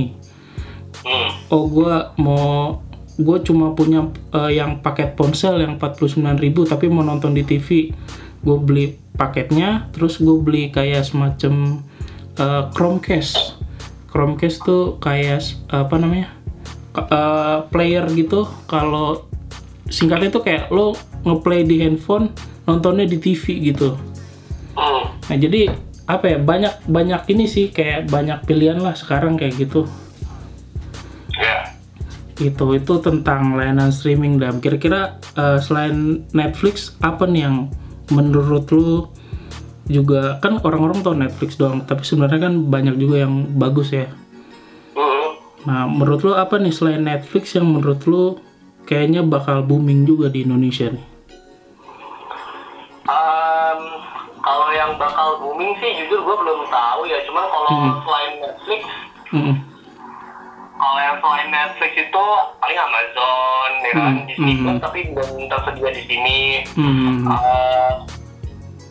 Hmm. 1.03 1.31
oh 1.51 1.67
gue 1.67 1.95
mau 2.23 2.79
gue 3.19 3.39
cuma 3.43 3.75
punya 3.75 4.07
eh, 4.35 4.55
yang 4.55 4.79
paket 4.79 5.19
ponsel 5.19 5.59
yang 5.59 5.75
49.000 5.75 6.23
tapi 6.63 6.87
mau 6.87 7.03
nonton 7.03 7.35
di 7.35 7.43
TV 7.43 7.91
gue 8.39 8.57
beli 8.63 8.99
paketnya 9.15 9.91
terus 9.91 10.23
gue 10.23 10.37
beli 10.39 10.71
kayak 10.71 11.03
semacam 11.03 11.83
eh, 12.39 12.63
Chromecast 12.73 13.61
Chromecast 14.13 14.57
tuh 14.65 14.97
kayak 15.03 15.43
apa 15.73 15.95
namanya 15.99 16.29
eh, 16.97 17.59
player 17.69 18.07
gitu 18.13 18.49
kalau 18.71 19.27
singkatnya 19.93 20.33
tuh 20.33 20.43
kayak 20.45 20.73
lo 20.73 20.97
ngeplay 21.27 21.67
di 21.67 21.83
handphone 21.83 22.33
nontonnya 22.65 23.05
di 23.05 23.19
TV 23.19 23.73
gitu 23.73 23.99
Hmm. 24.77 25.05
Nah 25.29 25.37
jadi 25.37 25.73
apa 26.09 26.37
ya 26.37 26.39
banyak 26.41 26.89
banyak 26.89 27.23
ini 27.31 27.45
sih 27.47 27.71
kayak 27.71 28.11
banyak 28.11 28.43
pilihan 28.45 28.81
lah 28.81 28.97
sekarang 28.97 29.37
kayak 29.37 29.57
gitu. 29.61 29.87
Ya. 31.37 31.77
Itu 32.41 32.75
itu 32.75 32.95
tentang 33.05 33.55
layanan 33.55 33.93
streaming 33.93 34.41
dan 34.41 34.59
kira-kira 34.59 35.21
eh, 35.37 35.59
selain 35.61 36.25
Netflix 36.33 36.97
apa 37.05 37.29
nih 37.29 37.49
yang 37.49 37.57
menurut 38.11 38.69
lu 38.73 39.09
juga 39.93 40.41
kan 40.41 40.57
orang-orang 40.59 41.05
tahu 41.05 41.15
Netflix 41.15 41.55
doang 41.55 41.85
tapi 41.85 42.03
sebenarnya 42.03 42.49
kan 42.49 42.55
banyak 42.67 42.97
juga 42.97 43.23
yang 43.23 43.47
bagus 43.53 43.93
ya. 43.93 44.09
Hmm. 44.97 45.29
Nah 45.63 45.85
menurut 45.87 46.25
lu 46.25 46.33
apa 46.33 46.57
nih 46.57 46.73
selain 46.73 47.05
Netflix 47.05 47.53
yang 47.53 47.69
menurut 47.69 48.01
lu 48.09 48.41
kayaknya 48.83 49.23
bakal 49.23 49.63
booming 49.63 50.03
juga 50.03 50.27
di 50.27 50.43
Indonesia 50.43 50.91
nih? 50.91 51.05
Um, 53.03 53.81
kalau 54.41 54.69
yang 54.71 54.95
bakal 54.97 55.39
booming 55.39 55.75
sih 55.79 55.91
jujur 56.01 56.23
gue 56.23 56.37
belum 56.39 56.61
tahu 56.67 57.01
ya. 57.05 57.19
Cuman 57.27 57.45
kalau 57.45 57.69
Hmm. 57.69 57.95
selain 58.01 58.33
Netflix, 58.39 58.83
Mm-mm. 59.33 59.55
kalau 60.75 60.99
yang 60.99 61.17
selain 61.19 61.49
Netflix 61.51 61.93
itu 61.97 62.25
paling 62.59 62.79
Amazon, 62.79 63.69
ya 63.81 63.93
kan, 63.93 64.13
Hmm, 64.15 64.27
Disney 64.27 64.55
hmm. 64.57 64.79
Tapi 64.79 64.99
belum 65.11 65.31
tersedia 65.47 65.91
di 65.91 66.03
sini. 66.07 66.41
Hmm. 66.75 67.27
Eh, 67.27 67.93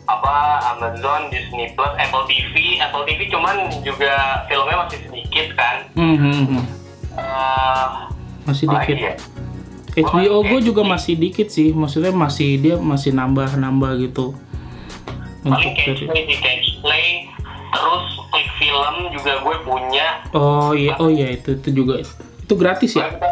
apa 0.04 0.34
Amazon, 0.70 1.28
Disney 1.28 1.70
Plus, 1.72 1.92
Apple 1.94 2.26
TV, 2.26 2.54
Apple 2.76 3.04
TV 3.04 3.26
cuman 3.26 3.54
juga 3.80 4.12
filmnya 4.44 4.76
masih 4.82 4.98
sedikit 5.00 5.46
kan. 5.54 5.76
Hmm, 5.94 6.16
hmm, 6.16 6.44
hmm. 6.48 6.62
Eh, 7.12 7.86
Masih 8.42 8.66
dikit. 8.66 8.96
ya? 8.98 9.14
HBO 9.94 10.40
gue 10.42 10.60
juga 10.62 10.82
masih 10.82 11.14
dikit 11.14 11.46
sih, 11.46 11.70
maksudnya 11.70 12.10
masih 12.10 12.56
dia 12.56 12.74
masih 12.74 13.12
nambah-nambah 13.12 14.00
gitu. 14.00 14.32
Paling 15.42 15.52
Untuk 15.68 15.72
catch 15.76 16.02
play 16.02 16.22
sih 16.24 16.38
catch 16.38 16.68
play, 16.80 17.06
terus 17.68 18.04
klik 18.26 18.48
film 18.56 18.94
juga 19.12 19.32
gue 19.38 19.56
punya. 19.62 20.06
Oh 20.32 20.72
iya, 20.72 20.96
oh 20.96 21.06
iya 21.06 21.36
itu 21.36 21.54
itu 21.54 21.68
juga 21.76 22.00
itu 22.00 22.54
gratis 22.56 22.92
ya? 22.92 23.12
Kita 23.12 23.28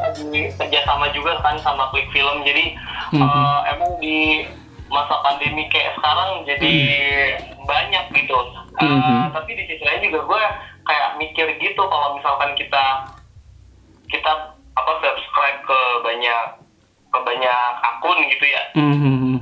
kerjasama 0.57 1.09
juga 1.11 1.41
kan 1.41 1.57
sama 1.59 1.89
Klik 1.91 2.09
Film 2.11 2.41
jadi 2.41 2.77
Mhm. 3.11 3.21
eh, 3.21 3.61
emang 3.69 3.93
di 3.99 4.17
masa 4.91 5.15
pandemi 5.23 5.71
kayak 5.71 5.95
sekarang 5.95 6.43
jadi 6.45 6.75
banyak 7.63 8.05
gitu 8.13 8.39
Eh, 8.81 8.87
Mhm. 8.87 9.37
tapi 9.37 9.53
di 9.53 9.69
sisi 9.69 9.85
lain 9.85 10.01
juga 10.03 10.25
gue 10.25 10.43
kayak 10.83 11.09
mikir 11.17 11.47
gitu 11.59 11.83
kalau 11.85 12.17
misalkan 12.17 12.57
kita 12.57 12.85
kita 14.09 14.33
apa 14.73 14.93
subscribe 14.99 15.61
ke 15.61 15.81
banyak 16.01 16.45
ke 17.07 17.19
banyak 17.21 17.71
akun 17.85 18.19
gitu 18.27 18.45
ya 18.47 18.63
Hmm. 18.73 19.37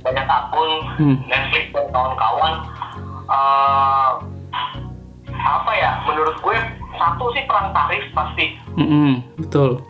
banyak 0.00 0.26
akun 0.26 0.70
Hmm. 1.00 1.16
Netflix 1.24 1.72
dan 1.72 1.86
kawan-kawan 1.88 2.54
eh, 3.24 4.10
apa 5.34 5.72
ya 5.72 6.04
menurut 6.04 6.36
gue 6.36 6.56
satu 6.94 7.24
sih 7.32 7.42
perang 7.48 7.72
tarif 7.72 8.04
pasti 8.12 8.46
Hmm. 8.76 9.22
Betul. 9.38 9.80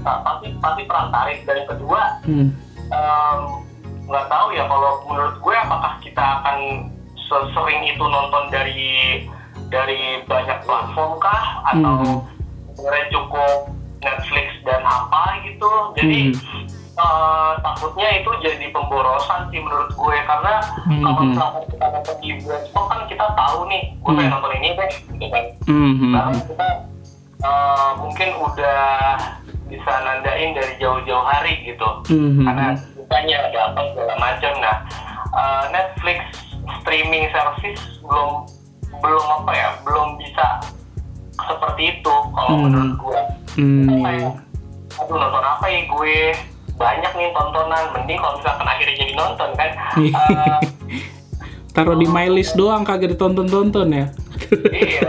Nah, 0.00 0.22
pasti 0.22 0.54
pasti 0.56 0.82
perang 0.84 1.10
tarif 1.10 1.42
dan 1.42 1.56
yang 1.56 1.68
kedua 1.68 2.00
Hmm. 2.22 2.48
em, 2.86 3.40
nggak 4.10 4.26
tahu 4.26 4.46
ya 4.50 4.66
kalau 4.66 5.06
menurut 5.06 5.36
gue 5.38 5.54
apakah 5.56 5.92
kita 6.02 6.18
akan 6.18 6.58
sesering 7.22 7.86
itu 7.86 8.02
nonton 8.02 8.50
dari 8.50 9.22
dari 9.70 10.00
banyak 10.26 10.66
platform 10.66 11.14
kah 11.16 11.42
atau 11.64 11.94
Hmm. 11.96 12.18
sebenarnya 12.74 13.06
cukup 13.08 13.70
Netflix 14.00 14.48
dan 14.64 14.82
apa 14.82 15.22
gitu 15.44 15.70
jadi 15.94 16.20
Hmm. 16.34 16.66
eh, 16.96 17.52
takutnya 17.60 18.08
itu 18.18 18.30
jadi 18.42 18.66
pemborosan 18.68 19.46
sih 19.48 19.62
menurut 19.62 19.88
gue 19.90 20.16
karena 20.20 20.54
Hmm. 20.82 21.00
kalau 21.00 21.22
misalkan 21.22 21.62
kita 21.70 21.86
nonton 21.88 22.16
di 22.18 22.28
bioskop 22.36 22.84
kan 22.84 23.00
kita 23.06 23.26
tahu 23.30 23.58
nih 23.64 23.82
gue 23.94 24.10
pengen 24.10 24.26
Hmm. 24.26 24.34
nonton 24.34 24.52
ini 24.58 24.68
deh 24.74 24.90
gitu 25.14 25.26
kan 25.30 25.44
Hmm. 25.64 26.12
karena 26.12 26.40
kita 26.44 26.68
eh, 27.40 27.90
mungkin 27.96 28.28
udah 28.36 29.16
bisa 29.64 29.92
nandain 30.02 30.50
dari 30.52 30.74
jauh-jauh 30.76 31.24
hari 31.24 31.56
gitu 31.64 31.88
Hmm. 32.04 32.42
karena 32.42 32.74
bukannya 33.10 33.38
ada 33.42 33.74
apa 33.74 33.80
segala 33.90 34.14
macam. 34.22 34.52
Nah 34.62 34.76
eh, 35.34 35.64
Netflix 35.74 36.18
streaming 36.78 37.26
service 37.34 37.82
belum 38.06 38.46
belum 39.02 39.24
apa 39.34 39.50
ya 39.50 39.68
belum 39.82 40.14
bisa 40.14 40.62
seperti 41.42 41.98
itu 41.98 42.14
kalau 42.30 42.54
Hmm. 42.54 42.62
menurut 42.70 42.94
gue 42.96 43.20
Hmm. 43.58 43.98
kayak 43.98 44.32
aduh 44.94 45.16
nonton 45.18 45.42
apa 45.42 45.66
ya 45.66 45.80
gue? 45.90 46.16
Banyak 46.78 47.12
nih 47.12 47.28
tontonan. 47.34 47.84
Mending 47.92 48.18
kalau 48.22 48.38
misalkan 48.38 48.64
akhirnya 48.64 48.94
jadi 48.94 49.12
nonton 49.12 49.48
kan? 49.58 49.70
Eh, 49.98 50.14
Taruh 51.74 51.94
di 51.94 52.06
my 52.06 52.30
list 52.30 52.54
doang 52.54 52.82
kagak 52.82 53.14
ditonton-tonton 53.14 53.88
ya. 53.90 54.06
Iya 54.70 55.00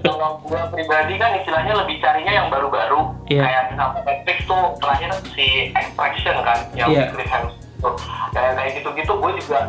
kalau 0.00 0.42
gue 0.42 0.60
pribadi 0.70 1.14
kan 1.16 1.30
istilahnya 1.34 1.74
lebih 1.76 1.96
carinya 1.98 2.32
yang 2.34 2.48
baru-baru 2.48 3.00
Iya. 3.26 3.42
kayak 3.42 3.62
misalkan 3.70 4.02
Netflix 4.04 4.38
tuh 4.44 4.62
terakhir 4.78 5.10
si 5.30 5.46
Extraction 5.70 6.36
kan 6.42 6.58
yang 6.74 6.88
Iya. 6.88 7.06
Chris 7.10 7.28
Hemsworth 7.28 8.02
dan 8.30 8.54
kayak 8.54 8.72
gitu-gitu 8.76 9.12
gue 9.12 9.32
juga 9.38 9.60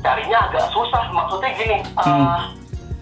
carinya 0.00 0.38
agak 0.44 0.66
susah 0.70 1.04
maksudnya 1.08 1.50
gini 1.52 1.76
Hmm. 1.96 2.54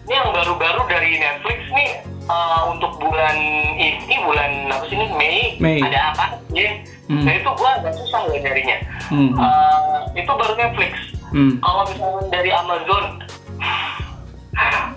ini 0.04 0.14
yang 0.14 0.30
baru-baru 0.30 0.82
dari 0.86 1.16
Netflix 1.16 1.60
nih 1.70 1.90
eh, 2.24 2.62
untuk 2.66 2.92
bulan 2.98 3.36
ini 3.74 4.16
bulan 4.20 4.50
apa 4.70 4.84
sih 4.86 4.96
ini 4.96 5.06
Mei, 5.10 5.36
Mei. 5.58 5.80
ada 5.80 6.12
apa 6.12 6.24
ya 6.50 6.72
Hmm. 7.04 7.20
nah 7.20 7.32
itu 7.32 7.50
gue 7.50 7.70
agak 7.74 7.92
susah 7.94 8.18
nggak 8.22 8.40
nyarinya 8.42 8.76
Hmm. 9.04 9.30
Eh, 9.34 9.98
itu 10.16 10.30
baru 10.30 10.54
Netflix 10.54 10.92
Hmm. 11.28 11.58
kalau 11.58 11.82
misalnya 11.84 12.24
dari 12.30 12.50
Amazon 12.50 13.04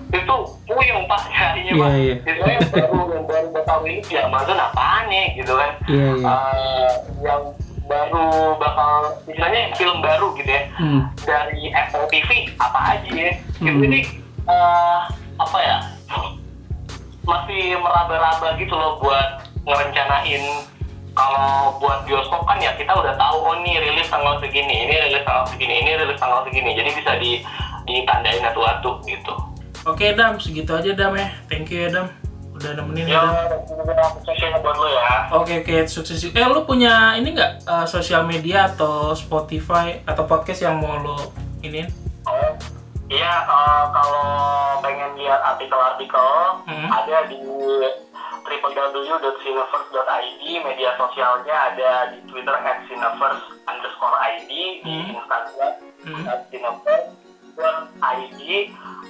itu 0.08 0.36
puyeng 0.66 1.04
pak 1.06 1.22
nyarinya 1.28 1.72
Iya, 1.72 1.82
pak. 1.82 1.92
Biasanya 2.24 2.54
yang 2.54 2.70
baru 2.72 3.00
yang 3.10 3.26
baru 3.26 3.48
bakal 3.52 3.78
ini 3.84 4.00
di 4.02 4.16
Amazon 4.16 4.58
apaan 4.58 5.04
nih 5.08 5.28
gitu 5.36 5.54
kan 5.54 5.72
Iya, 5.86 6.08
iya. 6.14 6.28
Eh, 6.28 6.90
yang 7.22 7.42
baru 7.84 8.26
bakal 8.56 8.92
istilahnya 9.24 9.72
film 9.74 9.98
baru 10.00 10.28
gitu 10.34 10.48
ya 10.50 10.64
Hmm. 10.76 11.02
dari 11.22 11.72
Apple 11.72 12.08
TV 12.08 12.30
apa 12.58 12.80
aja 12.94 13.10
ya 13.10 13.32
gitu 13.54 13.68
Hmm. 13.70 13.82
jadi 13.82 14.00
eh, 14.46 15.00
apa 15.38 15.58
ya 15.58 15.78
masih 17.24 17.76
meraba-raba 17.76 18.56
gitu 18.56 18.72
loh 18.72 18.96
buat 18.98 19.44
ngerencanain 19.64 20.44
kalau 21.12 21.76
buat 21.78 22.06
bioskop 22.06 22.46
kan 22.46 22.56
ya 22.58 22.72
kita 22.74 22.88
udah 22.90 23.12
tahu 23.14 23.38
oh 23.42 23.56
nih 23.60 23.82
rilis 23.82 24.08
tanggal 24.08 24.40
segini 24.40 24.86
ini 24.86 24.96
rilis 25.02 25.24
tanggal 25.24 25.44
segini 25.46 25.82
ini 25.82 25.92
rilis 25.96 26.16
tanggal 26.16 26.46
segini 26.46 26.72
jadi 26.72 26.90
bisa 26.90 27.12
di 27.18 27.42
ditandain 27.84 28.40
satu-satu 28.42 29.02
gitu 29.04 29.34
Oke 29.88 30.12
Dam, 30.12 30.36
segitu 30.36 30.76
aja 30.76 30.92
Dam 30.92 31.16
ya. 31.16 31.32
Thank 31.48 31.72
you 31.72 31.88
ya 31.88 31.90
Dam. 31.90 32.08
Udah 32.52 32.74
nemenin 32.74 33.08
ya 33.08 33.22
ya 33.22 34.50
ya 34.90 35.30
Oke 35.32 35.62
oke 35.62 35.76
sukses. 35.88 36.26
Eh 36.26 36.46
lu 36.46 36.66
punya 36.66 37.14
ini 37.16 37.32
nggak 37.32 37.64
eh, 37.64 37.86
sosial 37.86 38.26
media 38.26 38.66
atau 38.68 39.14
Spotify 39.14 40.02
atau 40.04 40.26
podcast 40.26 40.60
yang 40.62 40.82
mau 40.82 40.98
lu 40.98 41.16
ini? 41.62 41.86
Oh, 42.26 42.52
iya 43.08 43.46
eh, 43.46 43.84
kalau 43.94 44.28
pengen 44.82 45.16
lihat 45.16 45.40
artikel-artikel 45.56 46.28
Hmm. 46.68 46.90
ada 46.92 47.24
di 47.30 47.38
www.cineverse.id 48.48 50.44
media 50.64 50.92
sosialnya 50.96 51.56
ada 51.72 51.92
di 52.12 52.20
Twitter 52.28 52.56
at 52.58 52.84
cineverse 52.88 53.44
underscore 53.64 54.18
ID 54.20 54.52
di 54.82 54.92
Hmm. 54.98 55.16
Instagram 55.16 55.74
Hmm. 56.04 56.26
at 56.28 56.42
cineverse.id 57.58 58.40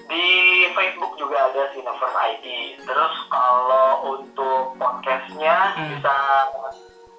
di 0.07 0.25
Facebook 0.71 1.13
juga 1.19 1.51
ada 1.51 1.67
cineverse 1.75 2.17
ID 2.31 2.45
terus 2.79 3.15
kalau 3.27 3.88
untuk 4.15 4.71
podcastnya 4.79 5.75
Hmm. 5.75 5.88
bisa 5.91 6.15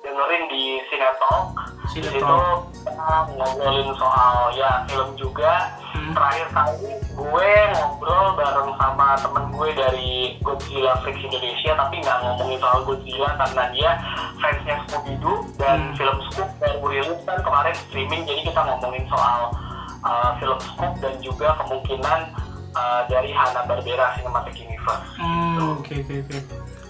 dengerin 0.00 0.44
di 0.48 0.64
Cinetalk 0.88 1.52
di 1.84 2.00
situ 2.00 2.08
kita 2.08 3.04
ngobrolin 3.36 3.92
soal 3.94 4.56
ya 4.56 4.88
film 4.88 5.12
juga 5.14 5.68
Hmm. 5.92 6.16
terakhir 6.16 6.48
kali 6.48 6.96
gue 7.12 7.50
ngobrol 7.74 8.26
bareng 8.32 8.72
sama 8.78 9.08
temen 9.20 9.44
gue 9.52 9.68
dari 9.74 10.12
Godzilla 10.40 10.96
Freaks 11.02 11.20
Indonesia 11.20 11.76
tapi 11.76 12.00
nggak 12.00 12.18
ngomongin 12.22 12.56
soal 12.58 12.80
Godzilla 12.84 13.30
karena 13.36 13.64
dia 13.68 13.90
fansnya 14.38 14.76
Scooby-Doo 14.86 15.44
dan 15.60 15.92
Hmm. 15.92 15.94
film 15.94 16.16
Scoop 16.24 16.48
baru 16.56 16.88
rilis 16.88 17.20
kan 17.22 17.36
kemarin 17.42 17.76
streaming 17.76 18.24
jadi 18.24 18.48
kita 18.48 18.60
ngomongin 18.64 19.04
soal 19.04 19.52
uh, 20.04 20.30
film 20.38 20.58
Scoop 20.61 20.92
dan 21.02 21.14
juga 21.22 21.54
kemungkinan 21.64 22.20
uh, 22.74 23.02
dari 23.06 23.30
Hanna 23.34 23.64
Barbera 23.66 24.14
Cinematic 24.18 24.54
Universe 24.58 25.06
Hmm, 25.18 25.78
oke 25.78 25.92
oke 26.04 26.14
oke. 26.24 26.38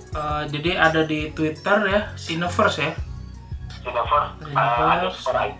Eh, 0.08 0.42
jadi 0.48 0.70
ada 0.80 1.04
di 1.04 1.30
Twitter 1.36 1.78
ya, 1.84 2.00
Cineverse 2.16 2.80
ya, 2.80 2.92
Cineverse 3.84 4.30
uh, 4.56 4.96
underscore 4.96 5.38
ID. 5.38 5.54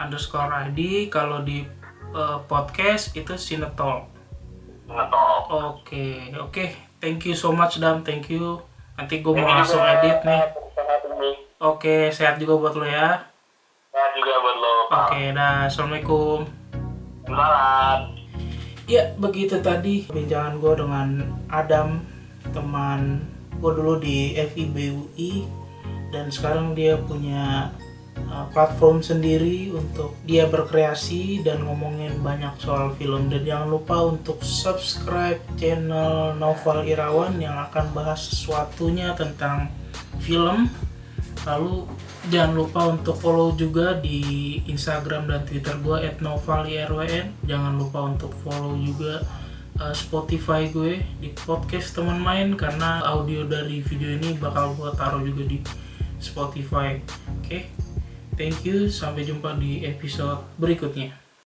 underscore 0.00 0.50
ID. 0.68 0.80
Kalau 1.12 1.44
di 1.44 1.60
eh, 2.12 2.38
podcast 2.48 3.12
itu 3.12 3.36
Cinetalk. 3.36 4.08
Cinetalk. 4.88 5.44
Oke 5.52 6.32
oke. 6.40 6.66
Thank 7.02 7.26
you 7.28 7.34
so 7.34 7.52
much 7.52 7.82
Dam, 7.82 8.00
thank 8.00 8.30
you. 8.32 8.62
Nanti 8.96 9.20
gue 9.20 9.32
mau 9.34 9.48
langsung 9.48 9.82
edit 9.82 10.22
nih. 10.22 10.42
Oke, 11.62 12.10
sehat 12.10 12.42
juga 12.42 12.58
buat 12.58 12.74
lo 12.74 12.86
ya. 12.86 13.22
Sehat 13.94 14.10
juga 14.18 14.32
buat 14.42 14.56
lo. 14.58 14.74
Oke, 14.90 15.20
dah. 15.30 15.70
Assalamualaikum. 15.70 16.61
Salam. 17.32 18.12
Ya, 18.84 19.08
begitu 19.16 19.56
tadi. 19.64 20.04
Perbincangan 20.04 20.60
gue 20.60 20.72
dengan 20.76 21.08
Adam, 21.48 22.04
teman 22.52 23.24
gue 23.56 23.72
dulu 23.72 23.96
di 23.96 24.36
FIBUI 24.36 25.48
dan 26.12 26.28
sekarang 26.28 26.76
dia 26.76 27.00
punya 27.00 27.72
uh, 28.28 28.44
platform 28.52 29.00
sendiri 29.00 29.72
untuk 29.72 30.12
dia 30.28 30.44
berkreasi 30.44 31.40
dan 31.40 31.64
ngomongin 31.64 32.20
banyak 32.20 32.52
soal 32.60 32.92
film. 33.00 33.32
Dan 33.32 33.48
jangan 33.48 33.80
lupa 33.80 34.12
untuk 34.12 34.44
subscribe 34.44 35.40
channel 35.56 36.36
Novel 36.36 36.84
Irawan 36.84 37.40
yang 37.40 37.56
akan 37.70 37.96
bahas 37.96 38.28
sesuatunya 38.28 39.16
tentang 39.16 39.72
film. 40.20 40.68
Lalu 41.48 41.88
jangan 42.30 42.52
lupa 42.54 42.80
untuk 42.86 43.18
follow 43.18 43.50
juga 43.58 43.98
di 43.98 44.60
Instagram 44.70 45.26
dan 45.26 45.42
Twitter 45.42 45.74
gue 45.82 45.96
@novalirwn 46.22 47.34
jangan 47.42 47.74
lupa 47.74 48.06
untuk 48.06 48.30
follow 48.46 48.78
juga 48.78 49.26
uh, 49.82 49.94
Spotify 49.94 50.70
gue 50.70 51.02
di 51.18 51.34
podcast 51.34 51.98
teman 51.98 52.22
main 52.22 52.54
karena 52.54 53.02
audio 53.02 53.42
dari 53.48 53.82
video 53.82 54.14
ini 54.14 54.38
bakal 54.38 54.76
gue 54.78 54.90
taruh 54.94 55.22
juga 55.24 55.42
di 55.48 55.58
Spotify. 56.22 57.02
Oke 57.42 57.66
thank 58.38 58.62
you. 58.62 58.86
Sampai 58.86 59.26
jumpa 59.26 59.58
di 59.58 59.82
episode 59.82 60.46
berikutnya 60.60 61.21